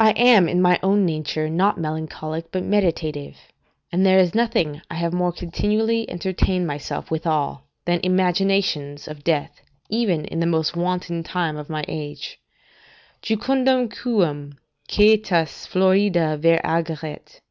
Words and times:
I 0.00 0.12
am 0.12 0.48
in 0.48 0.62
my 0.62 0.80
own 0.82 1.04
nature 1.04 1.50
not 1.50 1.76
melancholic, 1.76 2.50
but 2.50 2.62
meditative; 2.64 3.36
and 3.92 4.06
there 4.06 4.18
is 4.18 4.34
nothing 4.34 4.80
I 4.90 4.94
have 4.94 5.12
more 5.12 5.30
continually 5.30 6.08
entertained 6.08 6.66
myself 6.66 7.10
withal 7.10 7.64
than 7.84 8.00
imaginations 8.02 9.06
of 9.06 9.24
death, 9.24 9.60
even 9.90 10.24
in 10.24 10.40
the 10.40 10.46
most 10.46 10.74
wanton 10.74 11.22
time 11.22 11.58
of 11.58 11.68
my 11.68 11.84
age: 11.86 12.40
"Jucundum 13.20 13.90
quum 13.90 14.54
aetas 14.88 15.66
florida 15.66 16.38
ver 16.40 16.60
ageret." 16.64 17.42